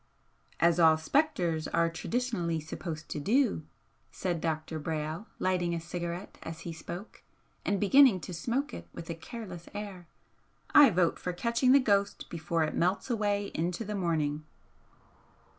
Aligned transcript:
"As 0.59 0.79
all 0.79 0.97
spectres 0.97 1.67
are 1.67 1.87
traditionally 1.87 2.59
supposed 2.59 3.07
to 3.09 3.19
do!" 3.19 3.61
said 4.09 4.41
Dr. 4.41 4.79
Brayle, 4.79 5.27
lighting 5.37 5.75
a 5.75 5.79
cigarette 5.79 6.39
as 6.41 6.61
he 6.61 6.73
spoke 6.73 7.21
and 7.63 7.79
beginning 7.79 8.19
to 8.21 8.33
smoke 8.33 8.73
it 8.73 8.87
with 8.95 9.11
a 9.11 9.13
careless 9.13 9.67
air 9.75 10.07
"I 10.73 10.89
vote 10.89 11.19
for 11.19 11.33
catching 11.33 11.71
the 11.71 11.79
ghost 11.79 12.31
before 12.31 12.63
it 12.63 12.73
melts 12.73 13.11
away 13.11 13.51
into 13.53 13.85
the 13.85 13.93
morning." 13.93 14.43